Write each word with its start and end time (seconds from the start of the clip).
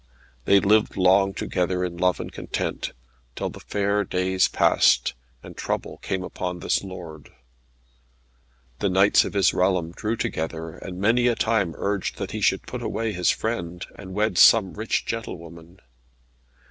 They 0.45 0.59
lived 0.59 0.97
long 0.97 1.31
together 1.35 1.85
in 1.85 1.95
love 1.95 2.19
and 2.19 2.31
content, 2.31 2.91
till 3.35 3.51
the 3.51 3.59
fair 3.59 4.03
days 4.03 4.47
passed, 4.47 5.13
and 5.43 5.55
trouble 5.55 5.97
came 5.97 6.23
upon 6.23 6.57
this 6.57 6.83
lord. 6.83 7.31
The 8.79 8.89
knights 8.89 9.25
of 9.25 9.33
his 9.33 9.53
realm 9.53 9.91
drew 9.91 10.15
together, 10.15 10.71
and 10.71 10.99
many 10.99 11.27
a 11.27 11.35
time 11.35 11.75
urged 11.77 12.17
that 12.17 12.31
he 12.31 12.41
should 12.41 12.63
put 12.63 12.81
away 12.81 13.13
his 13.13 13.29
friend, 13.29 13.85
and 13.93 14.15
wed 14.15 14.31
with 14.31 14.37
some 14.39 14.73
rich 14.73 15.05
gentlewoman. 15.05 15.79